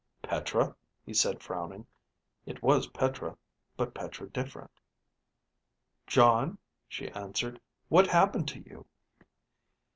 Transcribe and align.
"Petra?" 0.23 0.75
he 1.05 1.13
said, 1.13 1.43
frowning. 1.43 1.85
It 2.47 2.63
was 2.63 2.87
Petra, 2.87 3.37
but 3.77 3.93
Petra 3.93 4.27
different. 4.27 4.71
"Jon," 6.07 6.57
she 6.87 7.11
answered. 7.11 7.61
"What 7.87 8.07
happened 8.07 8.47
to 8.47 8.61
you?" 8.61 8.87